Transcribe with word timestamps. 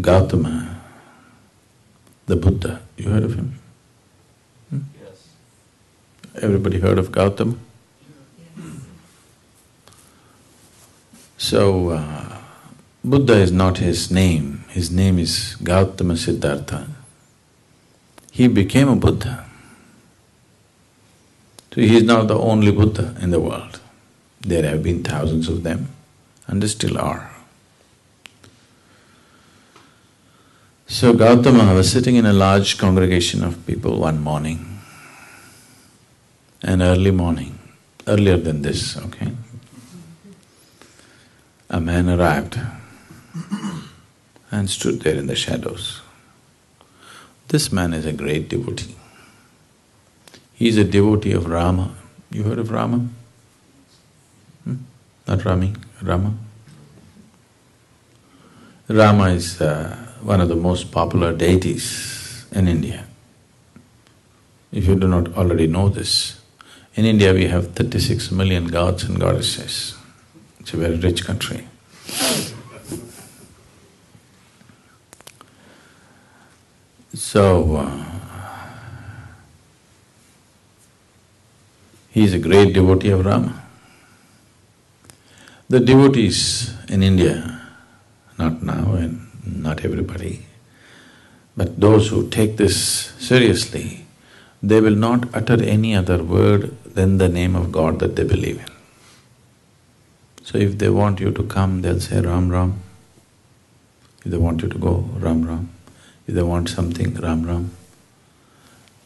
Gautama, 0.00 0.80
the 2.26 2.36
Buddha, 2.36 2.80
you 2.96 3.10
heard 3.10 3.24
of 3.24 3.34
him? 3.34 3.58
Hmm? 4.70 4.78
Yes. 5.02 5.28
Everybody 6.40 6.80
heard 6.80 6.98
of 6.98 7.12
Gautama? 7.12 7.56
So, 11.36 11.90
uh, 11.90 12.38
Buddha 13.04 13.34
is 13.34 13.50
not 13.52 13.78
his 13.78 14.10
name, 14.10 14.64
his 14.68 14.90
name 14.90 15.18
is 15.18 15.56
Gautama 15.56 16.16
Siddhartha. 16.16 16.86
He 18.30 18.48
became 18.48 18.88
a 18.88 18.96
Buddha. 18.96 19.44
So 21.74 21.80
he 21.80 21.96
is 21.96 22.04
now 22.04 22.22
the 22.22 22.38
only 22.38 22.70
Buddha 22.70 23.16
in 23.20 23.30
the 23.30 23.40
world. 23.40 23.80
There 24.40 24.62
have 24.62 24.82
been 24.82 25.02
thousands 25.02 25.48
of 25.48 25.64
them 25.64 25.88
and 26.46 26.62
there 26.62 26.68
still 26.68 26.96
are. 26.96 27.31
So 30.92 31.14
Gautama 31.14 31.72
was 31.72 31.90
sitting 31.90 32.16
in 32.16 32.26
a 32.26 32.34
large 32.34 32.76
congregation 32.76 33.42
of 33.42 33.66
people 33.66 33.98
one 33.98 34.20
morning, 34.20 34.78
an 36.62 36.82
early 36.82 37.10
morning, 37.10 37.58
earlier 38.06 38.36
than 38.36 38.60
this, 38.60 38.98
okay? 38.98 39.32
A 41.70 41.80
man 41.80 42.10
arrived 42.10 42.60
and 44.50 44.68
stood 44.68 45.00
there 45.00 45.16
in 45.16 45.28
the 45.28 45.34
shadows. 45.34 46.02
This 47.48 47.72
man 47.72 47.94
is 47.94 48.04
a 48.04 48.12
great 48.12 48.50
devotee. 48.50 48.94
He 50.52 50.68
is 50.68 50.76
a 50.76 50.84
devotee 50.84 51.32
of 51.32 51.46
Rama. 51.46 51.94
You 52.30 52.42
heard 52.42 52.58
of 52.58 52.70
Rama? 52.70 53.08
Hmm? 54.64 54.76
Not 55.26 55.42
Rami, 55.42 55.72
Rama. 56.02 56.34
Rama 58.88 59.30
is 59.30 59.58
uh, 59.58 60.11
one 60.22 60.40
of 60.40 60.48
the 60.48 60.56
most 60.56 60.92
popular 60.92 61.32
deities 61.32 62.46
in 62.52 62.68
India. 62.68 63.04
If 64.70 64.86
you 64.86 64.94
do 64.94 65.08
not 65.08 65.36
already 65.36 65.66
know 65.66 65.88
this, 65.88 66.40
in 66.94 67.04
India 67.04 67.32
we 67.32 67.46
have 67.46 67.74
thirty-six 67.74 68.30
million 68.30 68.66
gods 68.66 69.04
and 69.04 69.18
goddesses. 69.18 69.96
It's 70.60 70.72
a 70.74 70.76
very 70.76 70.96
rich 70.96 71.24
country. 71.24 71.66
So, 77.14 77.76
uh, 77.76 78.04
he 82.10 82.24
is 82.24 82.34
a 82.34 82.38
great 82.38 82.74
devotee 82.74 83.10
of 83.10 83.24
Rama. 83.24 83.62
The 85.68 85.80
devotees 85.80 86.74
in 86.88 87.02
India, 87.02 87.60
not 88.38 88.62
now 88.62 88.92
and 88.94 89.26
not 89.44 89.84
everybody, 89.84 90.46
but 91.56 91.80
those 91.80 92.08
who 92.08 92.28
take 92.28 92.56
this 92.56 92.76
seriously, 93.18 94.06
they 94.62 94.80
will 94.80 94.94
not 94.94 95.34
utter 95.34 95.62
any 95.62 95.94
other 95.94 96.22
word 96.22 96.76
than 96.84 97.18
the 97.18 97.28
name 97.28 97.56
of 97.56 97.72
God 97.72 97.98
that 97.98 98.16
they 98.16 98.24
believe 98.24 98.58
in. 98.60 98.72
So 100.44 100.58
if 100.58 100.78
they 100.78 100.88
want 100.88 101.20
you 101.20 101.30
to 101.32 101.42
come, 101.44 101.82
they'll 101.82 102.00
say 102.00 102.20
Ram 102.20 102.50
Ram. 102.50 102.80
If 104.24 104.30
they 104.30 104.38
want 104.38 104.62
you 104.62 104.68
to 104.68 104.78
go, 104.78 105.08
Ram 105.14 105.44
Ram. 105.44 105.70
If 106.26 106.34
they 106.34 106.42
want 106.42 106.68
something, 106.68 107.14
Ram 107.14 107.44
Ram. 107.44 107.70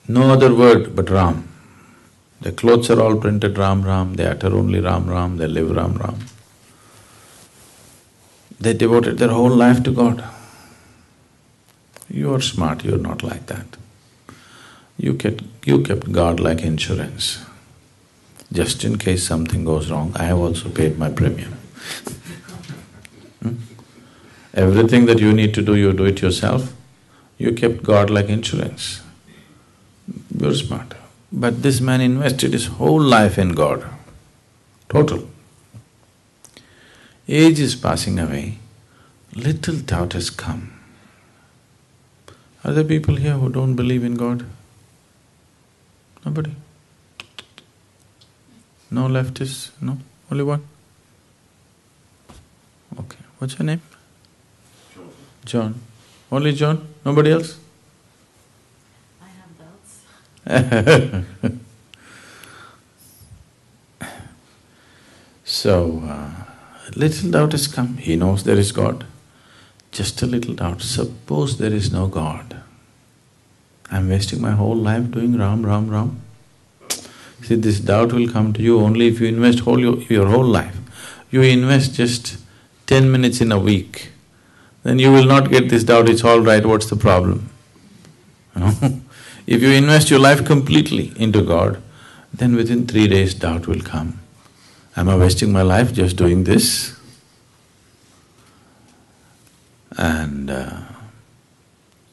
No 0.09 0.33
other 0.33 0.55
word 0.55 0.95
but 0.95 1.11
Ram. 1.11 1.49
Their 2.41 2.53
clothes 2.53 2.91
are 2.91 3.01
all 3.01 3.17
printed 3.17 3.57
Ram 3.59 3.83
Ram, 3.83 4.15
they 4.15 4.27
utter 4.27 4.55
only 4.55 4.81
Ram 4.81 5.09
Ram, 5.09 5.39
they 5.39 5.47
live 5.47 5.71
Ram 5.71 5.95
Ram. 5.95 6.19
They 8.59 8.73
devoted 8.73 9.19
their 9.19 9.29
whole 9.29 9.51
life 9.51 9.83
to 9.85 9.93
God. 9.93 10.25
You 12.09 12.35
are 12.35 12.41
smart, 12.41 12.85
you 12.85 12.95
are 12.95 12.99
not 12.99 13.23
like 13.23 13.47
that. 13.47 13.77
You 14.97 15.15
kept, 15.15 15.43
you 15.65 15.83
kept 15.83 16.13
God 16.13 16.41
like 16.41 16.63
insurance. 16.63 17.45
Just 18.53 18.85
in 18.85 18.97
case 18.97 19.27
something 19.27 19.65
goes 19.65 19.91
wrong, 19.91 20.13
I 20.17 20.25
have 20.25 20.39
also 20.39 20.71
paid 20.71 20.99
my 20.99 21.11
premium. 21.11 21.53
Hmm? 23.43 23.57
Everything 24.55 25.07
that 25.07 25.19
you 25.19 25.33
need 25.33 25.53
to 25.55 25.63
do, 25.63 25.75
you 25.75 25.93
do 25.93 26.05
it 26.05 26.23
yourself. 26.23 26.73
You 27.39 27.53
kept 27.53 27.83
God 27.83 28.09
like 28.09 28.29
insurance. 28.29 29.03
You're 30.35 30.55
smart. 30.55 30.95
But 31.31 31.63
this 31.63 31.81
man 31.81 32.01
invested 32.01 32.53
his 32.53 32.67
whole 32.67 33.01
life 33.01 33.37
in 33.37 33.53
God, 33.53 33.85
total. 34.89 35.29
Age 37.29 37.59
is 37.59 37.75
passing 37.75 38.21
away, 38.21 38.59
little 39.35 39.77
doubt 39.77 40.13
has 40.13 40.31
come. 40.31 40.73
Are 42.65 42.73
there 42.73 42.85
people 42.85 43.17
here 43.17 43.33
who 43.35 43.49
don't 43.49 43.75
believe 43.75 44.05
in 44.05 44.15
God? 44.15 44.45
Nobody? 46.25 46.55
No 48.91 49.09
leftists? 49.09 49.71
No? 49.81 49.99
Only 50.31 50.45
one? 50.45 50.63
Okay. 52.99 53.19
What's 53.39 53.59
your 53.59 53.67
name? 53.67 53.83
John. 54.95 55.11
John. 55.45 55.81
Only 56.31 56.53
John? 56.53 56.87
Nobody 57.05 57.33
else? 57.33 57.59
I 59.21 59.27
have 59.27 59.59
doubts. 59.59 60.83
so, 65.45 66.03
uh, 66.07 66.46
little 66.95 67.31
doubt 67.31 67.53
has 67.53 67.67
come. 67.67 67.97
He 67.97 68.17
knows 68.17 68.45
there 68.45 68.59
is 68.59 68.73
God. 68.73 69.07
Just 69.93 70.23
a 70.23 70.27
little 70.27 70.55
doubt. 70.55 70.83
Suppose 70.83 71.59
there 71.59 71.73
is 71.73 71.93
no 71.93 72.07
God. 72.07 72.57
I'm 73.91 74.09
wasting 74.09 74.41
my 74.41 74.53
whole 74.53 74.77
life 74.77 75.11
doing 75.11 75.39
Ram, 75.39 75.65
Ram, 75.65 75.89
Ram. 75.89 76.21
See, 77.43 77.55
this 77.55 77.81
doubt 77.81 78.13
will 78.13 78.29
come 78.29 78.53
to 78.55 78.63
you 78.63 78.81
only 78.81 79.09
if 79.09 79.21
you 79.21 79.29
invest 79.29 79.61
whole 79.61 79.79
your, 79.79 79.99
your 80.03 80.27
whole 80.27 80.45
life. 80.45 80.77
You 81.31 81.43
invest 81.43 81.95
just 81.95 82.39
ten 82.87 83.11
minutes 83.11 83.41
in 83.41 83.53
a 83.53 83.59
week, 83.59 84.11
then 84.83 84.99
you 84.99 85.13
will 85.13 85.25
not 85.25 85.51
get 85.51 85.69
this 85.69 85.85
doubt, 85.85 86.09
it's 86.09 86.25
all 86.25 86.41
right, 86.41 86.65
what's 86.65 86.89
the 86.89 86.97
problem? 86.97 87.51
If 89.47 89.63
you 89.63 89.71
invest 89.71 90.11
your 90.11 90.19
life 90.19 90.45
completely 90.45 91.13
into 91.17 91.41
God, 91.41 91.81
then 92.35 92.57
within 92.57 92.85
three 92.87 93.07
days 93.07 93.33
doubt 93.33 93.69
will 93.69 93.81
come. 93.81 94.19
Am 94.97 95.09
I 95.09 95.17
wasting 95.17 95.53
my 95.53 95.63
life 95.63 95.93
just 95.93 96.17
doing 96.17 96.45
this? 96.45 96.99
And 99.99 100.51
uh, 100.51 100.81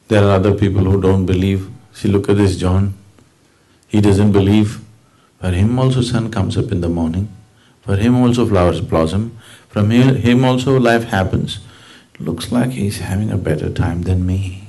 there 0.08 0.22
are 0.22 0.32
other 0.32 0.54
people 0.54 0.84
who 0.84 1.00
don't 1.00 1.24
believe. 1.24 1.70
See, 1.92 2.08
look 2.08 2.28
at 2.28 2.36
this 2.36 2.56
John. 2.56 2.94
He 3.88 4.00
doesn't 4.00 4.32
believe. 4.32 4.80
For 5.40 5.50
him 5.50 5.78
also 5.78 6.02
sun 6.02 6.30
comes 6.30 6.58
up 6.58 6.72
in 6.72 6.80
the 6.82 6.88
morning. 6.88 7.28
For 7.82 7.96
him 7.96 8.16
also 8.16 8.46
flowers 8.46 8.80
blossom. 8.80 9.38
From 9.68 9.90
him 9.90 10.44
also 10.44 10.78
life 10.78 11.04
happens. 11.04 11.60
Looks 12.18 12.52
like 12.52 12.70
he's 12.70 12.98
having 12.98 13.30
a 13.30 13.36
better 13.38 13.70
time 13.70 14.02
than 14.02 14.26
me. 14.26 14.68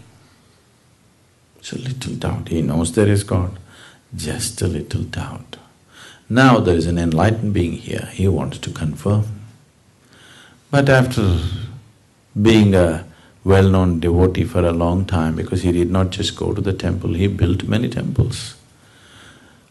It's 1.59 1.73
a 1.73 1.77
little 1.77 2.13
doubt. 2.13 2.49
He 2.49 2.61
knows 2.61 2.93
there 2.93 3.07
is 3.07 3.23
God. 3.23 3.59
Just 4.15 4.61
a 4.61 4.67
little 4.67 5.03
doubt. 5.03 5.57
Now 6.29 6.59
there 6.59 6.75
is 6.75 6.87
an 6.87 6.97
enlightened 6.97 7.53
being 7.53 7.73
here, 7.73 8.09
he 8.11 8.27
wants 8.27 8.57
to 8.59 8.71
confirm. 8.71 9.25
But 10.71 10.89
after 10.89 11.39
being 12.39 12.73
a 12.73 13.05
well-known 13.43 13.99
devotee 13.99 14.43
for 14.43 14.65
a 14.65 14.71
long 14.71 15.05
time, 15.05 15.35
because 15.35 15.61
he 15.61 15.71
did 15.71 15.91
not 15.91 16.09
just 16.09 16.35
go 16.35 16.51
to 16.51 16.61
the 16.61 16.73
temple, 16.73 17.13
he 17.13 17.27
built 17.27 17.65
many 17.65 17.89
temples. 17.89 18.55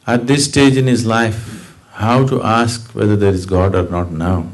At 0.07 0.29
this 0.29 0.45
stage 0.45 0.77
in 0.77 0.87
his 0.87 1.05
life, 1.05 1.77
how 1.95 2.27
to 2.29 2.41
ask 2.43 2.95
whether 2.95 3.17
there 3.17 3.33
is 3.33 3.47
God 3.47 3.75
or 3.75 3.91
not 3.91 4.13
now? 4.13 4.47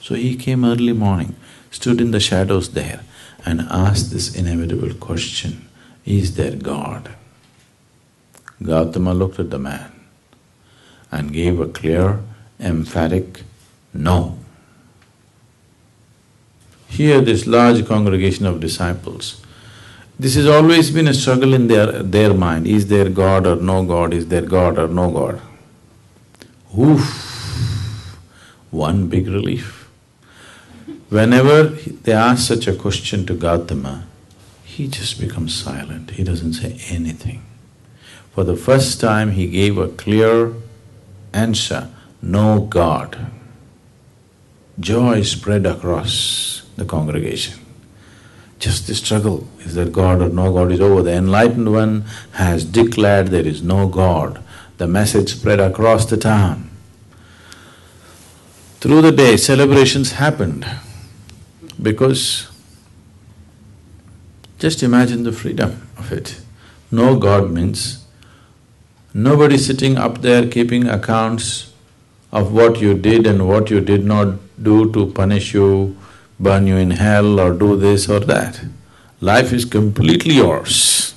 So 0.00 0.14
he 0.14 0.36
came 0.36 0.64
early 0.64 0.94
morning, 0.94 1.36
stood 1.70 2.00
in 2.00 2.12
the 2.12 2.20
shadows 2.20 2.70
there 2.70 3.02
and 3.44 3.60
asked 3.70 4.10
this 4.10 4.34
inevitable 4.34 4.94
question, 4.94 5.68
is 6.06 6.36
there 6.36 6.56
God? 6.56 7.10
Gautama 8.62 9.12
looked 9.12 9.38
at 9.38 9.50
the 9.50 9.58
man 9.58 9.91
and 11.12 11.32
gave 11.32 11.60
a 11.60 11.68
clear, 11.68 12.20
emphatic 12.58 13.42
no. 13.92 14.38
Here, 16.88 17.20
this 17.20 17.46
large 17.46 17.86
congregation 17.86 18.46
of 18.46 18.60
disciples, 18.60 19.42
this 20.18 20.34
has 20.34 20.46
always 20.46 20.90
been 20.90 21.08
a 21.08 21.14
struggle 21.14 21.54
in 21.54 21.66
their, 21.68 22.02
their 22.02 22.34
mind 22.34 22.66
is 22.66 22.88
there 22.88 23.08
God 23.08 23.46
or 23.46 23.56
no 23.56 23.84
God, 23.84 24.14
is 24.14 24.28
there 24.28 24.42
God 24.42 24.78
or 24.78 24.88
no 24.88 25.10
God? 25.10 25.40
Oof, 26.78 28.18
one 28.70 29.08
big 29.08 29.26
relief. 29.26 29.88
Whenever 31.08 31.64
they 31.64 32.12
ask 32.12 32.46
such 32.46 32.66
a 32.66 32.74
question 32.74 33.26
to 33.26 33.34
Gautama, 33.34 34.06
he 34.64 34.88
just 34.88 35.20
becomes 35.20 35.54
silent, 35.54 36.12
he 36.12 36.24
doesn't 36.24 36.54
say 36.54 36.78
anything. 36.88 37.42
For 38.34 38.44
the 38.44 38.56
first 38.56 39.00
time, 39.00 39.32
he 39.32 39.46
gave 39.46 39.76
a 39.76 39.88
clear 39.88 40.54
answer 41.32 41.88
no 42.20 42.60
God. 42.60 43.30
Joy 44.78 45.22
spread 45.22 45.66
across 45.66 46.62
the 46.76 46.84
congregation. 46.84 47.58
Just 48.58 48.86
the 48.86 48.94
struggle, 48.94 49.48
is 49.60 49.74
there 49.74 49.88
God 49.88 50.22
or 50.22 50.28
no 50.28 50.52
God 50.52 50.70
is 50.70 50.80
over. 50.80 51.02
The 51.02 51.14
enlightened 51.14 51.72
one 51.72 52.04
has 52.32 52.64
declared 52.64 53.28
there 53.28 53.46
is 53.46 53.62
no 53.62 53.88
God. 53.88 54.42
The 54.78 54.86
message 54.86 55.30
spread 55.30 55.60
across 55.60 56.06
the 56.06 56.16
town. 56.16 56.70
Through 58.80 59.02
the 59.02 59.12
day, 59.12 59.36
celebrations 59.36 60.12
happened 60.12 60.66
because 61.80 62.48
just 64.58 64.82
imagine 64.82 65.24
the 65.24 65.32
freedom 65.32 65.88
of 65.98 66.12
it. 66.12 66.40
No 66.90 67.18
God 67.18 67.50
means 67.50 68.01
nobody 69.14 69.58
sitting 69.58 69.96
up 69.96 70.22
there 70.22 70.46
keeping 70.46 70.88
accounts 70.88 71.72
of 72.32 72.52
what 72.52 72.80
you 72.80 72.94
did 72.94 73.26
and 73.26 73.46
what 73.46 73.70
you 73.70 73.80
did 73.80 74.04
not 74.04 74.38
do 74.62 74.90
to 74.92 75.06
punish 75.12 75.52
you, 75.52 75.96
burn 76.40 76.66
you 76.66 76.76
in 76.76 76.90
hell 76.92 77.38
or 77.38 77.52
do 77.52 77.76
this 77.76 78.08
or 78.08 78.20
that. 78.20 78.64
Life 79.20 79.52
is 79.52 79.64
completely 79.64 80.34
yours. 80.36 81.14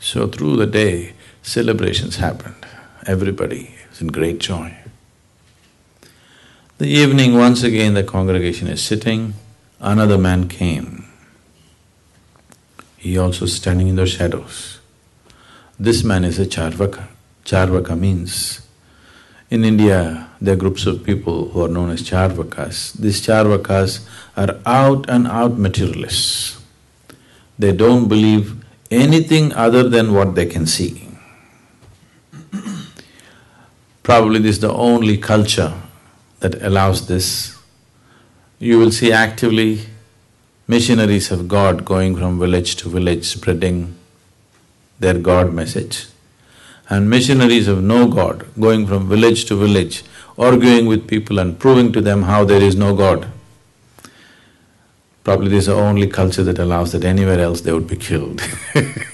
So 0.00 0.26
through 0.26 0.56
the 0.56 0.66
day, 0.66 1.12
celebrations 1.42 2.16
happened. 2.16 2.66
Everybody 3.06 3.74
is 3.92 4.00
in 4.00 4.08
great 4.08 4.38
joy. 4.38 4.74
The 6.78 6.88
evening, 6.88 7.34
once 7.34 7.62
again 7.62 7.92
the 7.92 8.02
congregation 8.02 8.66
is 8.66 8.82
sitting, 8.82 9.34
another 9.78 10.16
man 10.16 10.48
came. 10.48 11.09
He 13.00 13.16
also 13.16 13.46
standing 13.46 13.88
in 13.88 13.96
the 13.96 14.04
shadows. 14.04 14.78
This 15.78 16.04
man 16.04 16.22
is 16.22 16.38
a 16.38 16.44
Charvaka. 16.44 17.08
Charvaka 17.46 17.98
means, 17.98 18.60
in 19.48 19.64
India, 19.64 20.28
there 20.38 20.52
are 20.52 20.56
groups 20.58 20.84
of 20.84 21.02
people 21.02 21.48
who 21.48 21.64
are 21.64 21.68
known 21.68 21.88
as 21.88 22.02
Charvakas. 22.02 22.92
These 22.92 23.22
Charvakas 23.22 24.06
are 24.36 24.60
out 24.66 25.08
and 25.08 25.26
out 25.26 25.56
materialists. 25.56 26.60
They 27.58 27.72
don't 27.72 28.06
believe 28.06 28.62
anything 28.90 29.54
other 29.54 29.88
than 29.88 30.12
what 30.12 30.34
they 30.34 30.44
can 30.44 30.66
see. 30.66 31.08
Probably 34.02 34.40
this 34.40 34.56
is 34.56 34.60
the 34.60 34.74
only 34.74 35.16
culture 35.16 35.72
that 36.40 36.62
allows 36.62 37.08
this. 37.08 37.56
You 38.58 38.78
will 38.78 38.90
see 38.90 39.10
actively 39.10 39.86
missionaries 40.72 41.30
of 41.30 41.48
God 41.48 41.84
going 41.84 42.16
from 42.16 42.38
village 42.38 42.76
to 42.76 42.88
village 42.88 43.24
spreading 43.24 43.78
their 44.98 45.18
God 45.18 45.52
message 45.52 46.06
and 46.88 47.10
missionaries 47.10 47.68
of 47.68 47.82
no 47.82 48.00
God 48.08 48.46
going 48.58 48.86
from 48.86 49.08
village 49.08 49.44
to 49.46 49.56
village 49.56 50.02
arguing 50.38 50.86
with 50.86 51.06
people 51.08 51.38
and 51.38 51.58
proving 51.58 51.92
to 51.92 52.00
them 52.00 52.22
how 52.22 52.44
there 52.44 52.62
is 52.62 52.76
no 52.76 52.94
God. 52.94 53.26
Probably 55.24 55.48
this 55.48 55.64
is 55.64 55.66
the 55.66 55.74
only 55.74 56.06
culture 56.06 56.44
that 56.44 56.58
allows 56.58 56.92
that 56.92 57.04
anywhere 57.04 57.40
else 57.40 57.60
they 57.62 57.72
would 57.72 57.86
be 57.86 57.96
killed 57.96 58.40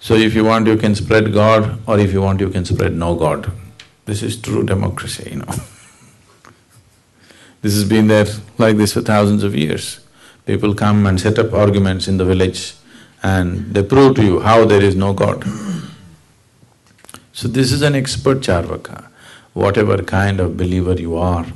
So 0.00 0.14
if 0.14 0.34
you 0.34 0.44
want, 0.44 0.66
you 0.66 0.76
can 0.76 0.94
spread 0.94 1.32
God 1.32 1.80
or 1.86 1.98
if 1.98 2.12
you 2.12 2.22
want, 2.22 2.40
you 2.40 2.50
can 2.50 2.64
spread 2.64 2.94
no 2.94 3.14
God. 3.14 3.50
This 4.06 4.22
is 4.22 4.40
true 4.40 4.62
democracy, 4.64 5.30
you 5.32 5.38
know 5.38 5.54
This 7.60 7.74
has 7.74 7.84
been 7.84 8.06
there 8.06 8.26
like 8.56 8.76
this 8.76 8.92
for 8.92 9.00
thousands 9.00 9.42
of 9.42 9.54
years. 9.54 10.00
People 10.46 10.74
come 10.74 11.06
and 11.06 11.20
set 11.20 11.38
up 11.38 11.52
arguments 11.52 12.08
in 12.08 12.16
the 12.16 12.24
village 12.24 12.74
and 13.22 13.74
they 13.74 13.82
prove 13.82 14.16
to 14.16 14.24
you 14.24 14.40
how 14.40 14.64
there 14.64 14.82
is 14.82 14.94
no 14.94 15.12
God. 15.12 15.44
So 17.32 17.48
this 17.48 17.72
is 17.72 17.82
an 17.82 17.94
expert 17.94 18.38
Charvaka. 18.38 19.08
Whatever 19.54 20.02
kind 20.02 20.40
of 20.40 20.56
believer 20.56 20.94
you 20.94 21.16
are, 21.16 21.46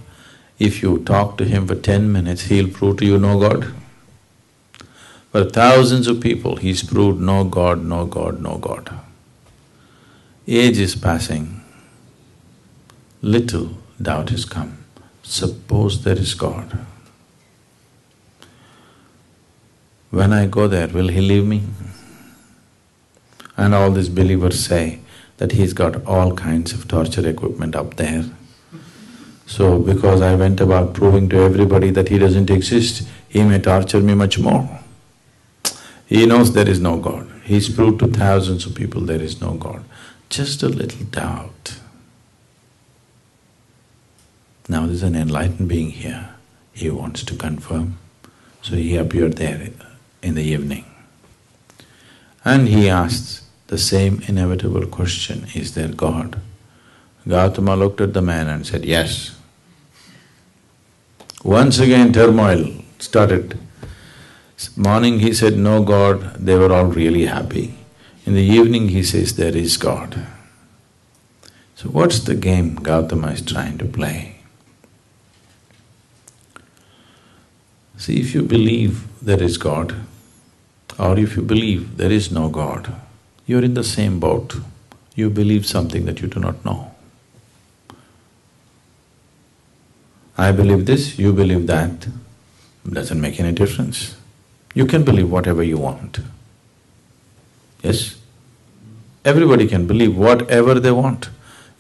if 0.58 0.82
you 0.82 0.99
talk 1.04 1.38
to 1.38 1.44
him 1.44 1.66
for 1.66 1.75
ten 1.75 2.10
minutes, 2.10 2.43
he'll 2.43 2.69
prove 2.69 2.99
to 2.99 3.04
you 3.04 3.19
no 3.19 3.38
God. 3.38 3.72
For 5.31 5.44
thousands 5.44 6.08
of 6.08 6.20
people, 6.20 6.56
he's 6.56 6.82
proved 6.82 7.20
no 7.20 7.44
God, 7.44 7.84
no 7.84 8.06
God, 8.06 8.40
no 8.40 8.58
God. 8.58 8.90
Age 10.46 10.78
is 10.78 10.94
passing, 10.94 11.62
little 13.22 13.70
doubt 14.00 14.31
has 14.31 14.44
come. 14.44 14.81
Suppose 15.22 16.04
there 16.04 16.19
is 16.19 16.34
God. 16.34 16.78
When 20.10 20.32
I 20.32 20.46
go 20.46 20.69
there, 20.69 20.88
will 20.88 21.08
he 21.08 21.20
leave 21.20 21.46
me? 21.46 21.62
And 23.56 23.74
all 23.74 23.90
these 23.90 24.08
believers 24.08 24.64
say 24.64 25.00
that 25.38 25.52
he's 25.52 25.72
got 25.72 26.04
all 26.06 26.34
kinds 26.36 26.72
of 26.72 26.86
torture 26.86 27.26
equipment 27.26 27.74
up 27.74 27.96
there. 27.96 28.24
So 29.46 29.78
because 29.78 30.20
I 30.20 30.34
went 30.34 30.60
about 30.60 30.94
proving 30.94 31.28
to 31.30 31.42
everybody 31.42 31.90
that 31.90 32.08
he 32.08 32.18
doesn't 32.18 32.50
exist, 32.50 33.08
he 33.28 33.42
may 33.42 33.58
torture 33.58 34.00
me 34.00 34.14
much 34.14 34.38
more. 34.38 34.80
He 36.06 36.26
knows 36.26 36.52
there 36.52 36.68
is 36.68 36.80
no 36.80 36.98
God. 36.98 37.30
He's 37.42 37.68
proved 37.68 38.00
to 38.00 38.06
thousands 38.06 38.66
of 38.66 38.75
people 38.75 39.00
there 39.00 39.20
is 39.20 39.40
no 39.40 39.54
God. 39.54 39.84
Just 40.28 40.62
a 40.62 40.68
little 40.68 41.04
doubt. 41.06 41.78
Now 44.72 44.86
there's 44.86 45.02
an 45.02 45.14
enlightened 45.14 45.69
being 45.69 45.90
here, 45.90 46.30
he 46.72 46.88
wants 46.88 47.22
to 47.24 47.36
confirm. 47.36 47.98
So 48.62 48.74
he 48.74 48.96
appeared 48.96 49.34
there 49.34 49.69
in 50.22 50.34
the 50.34 50.42
evening. 50.42 50.86
And 52.42 52.69
he 52.69 52.88
asked 52.88 53.44
the 53.66 53.76
same 53.76 54.22
inevitable 54.26 54.86
question, 54.86 55.46
is 55.54 55.74
there 55.74 55.88
God? 55.88 56.40
Gautama 57.28 57.76
looked 57.76 58.00
at 58.00 58.14
the 58.14 58.22
man 58.22 58.48
and 58.48 58.66
said, 58.66 58.86
yes. 58.86 59.36
Once 61.44 61.78
again 61.78 62.10
turmoil 62.10 62.82
started. 62.98 63.58
Morning 64.75 65.20
he 65.20 65.34
said, 65.34 65.58
no 65.58 65.82
God, 65.84 66.36
they 66.36 66.56
were 66.56 66.72
all 66.72 66.86
really 66.86 67.26
happy. 67.26 67.75
In 68.25 68.32
the 68.32 68.48
evening 68.58 68.88
he 68.88 69.02
says, 69.02 69.36
there 69.36 69.54
is 69.54 69.76
God. 69.76 70.26
So 71.75 71.90
what's 71.90 72.20
the 72.20 72.34
game 72.34 72.76
Gautama 72.76 73.32
is 73.32 73.42
trying 73.42 73.76
to 73.76 73.84
play? 73.84 74.38
See, 78.02 78.19
if 78.20 78.34
you 78.34 78.43
believe 78.43 79.06
there 79.25 79.40
is 79.40 79.56
God, 79.58 79.94
or 80.99 81.16
if 81.16 81.37
you 81.37 81.43
believe 81.43 81.99
there 81.99 82.10
is 82.10 82.32
no 82.32 82.49
God, 82.49 82.93
you're 83.46 83.62
in 83.62 83.75
the 83.75 83.84
same 83.84 84.19
boat. 84.19 84.56
You 85.14 85.31
believe 85.31 85.64
something 85.64 86.04
that 86.06 86.20
you 86.20 86.26
do 86.26 86.40
not 86.40 86.64
know. 86.64 86.90
I 90.37 90.50
believe 90.50 90.84
this, 90.84 91.16
you 91.16 91.32
believe 91.32 91.69
that, 91.69 92.08
doesn't 92.90 93.20
make 93.20 93.38
any 93.38 93.52
difference. 93.52 94.16
You 94.75 94.87
can 94.87 95.04
believe 95.04 95.30
whatever 95.30 95.62
you 95.62 95.78
want. 95.78 96.18
Yes? 97.85 98.16
Everybody 99.25 99.68
can 99.68 99.87
believe 99.87 100.16
whatever 100.16 100.80
they 100.80 100.90
want. 100.90 101.30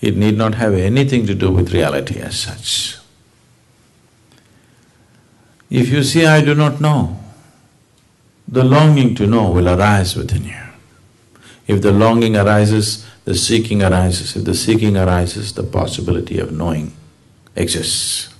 It 0.00 0.16
need 0.16 0.38
not 0.38 0.54
have 0.54 0.74
anything 0.74 1.26
to 1.26 1.34
do 1.34 1.50
with 1.50 1.74
reality 1.74 2.20
as 2.20 2.38
such. 2.38 3.01
If 5.72 5.88
you 5.88 6.02
say, 6.02 6.26
I 6.26 6.44
do 6.44 6.54
not 6.54 6.82
know, 6.82 7.18
the 8.46 8.62
longing 8.62 9.14
to 9.14 9.26
know 9.26 9.50
will 9.50 9.70
arise 9.70 10.14
within 10.14 10.44
you. 10.44 10.62
If 11.66 11.80
the 11.80 11.92
longing 11.92 12.36
arises, 12.36 13.06
the 13.24 13.34
seeking 13.34 13.82
arises. 13.82 14.36
If 14.36 14.44
the 14.44 14.52
seeking 14.52 14.98
arises, 14.98 15.54
the 15.54 15.62
possibility 15.62 16.38
of 16.38 16.52
knowing 16.52 16.92
exists. 17.56 18.31